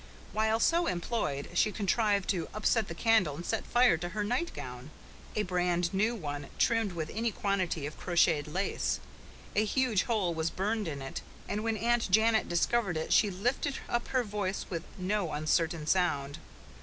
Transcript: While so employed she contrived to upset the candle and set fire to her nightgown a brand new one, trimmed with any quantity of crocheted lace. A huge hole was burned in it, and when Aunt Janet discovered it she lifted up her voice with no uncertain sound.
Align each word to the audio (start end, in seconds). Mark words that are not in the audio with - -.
While 0.33 0.59
so 0.59 0.87
employed 0.87 1.49
she 1.53 1.71
contrived 1.71 2.27
to 2.31 2.49
upset 2.55 2.87
the 2.87 2.95
candle 2.95 3.35
and 3.35 3.45
set 3.45 3.67
fire 3.67 3.97
to 3.97 4.09
her 4.09 4.23
nightgown 4.23 4.89
a 5.35 5.43
brand 5.43 5.93
new 5.93 6.15
one, 6.15 6.47
trimmed 6.57 6.93
with 6.93 7.11
any 7.13 7.29
quantity 7.29 7.85
of 7.85 7.99
crocheted 7.99 8.47
lace. 8.51 8.99
A 9.55 9.63
huge 9.63 10.05
hole 10.05 10.33
was 10.33 10.49
burned 10.49 10.87
in 10.87 11.03
it, 11.03 11.21
and 11.47 11.63
when 11.63 11.77
Aunt 11.77 12.09
Janet 12.09 12.49
discovered 12.49 12.97
it 12.97 13.13
she 13.13 13.29
lifted 13.29 13.75
up 13.87 14.07
her 14.07 14.23
voice 14.23 14.65
with 14.71 14.81
no 14.97 15.33
uncertain 15.33 15.85
sound. 15.85 16.39